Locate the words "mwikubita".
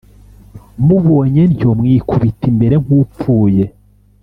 1.79-2.43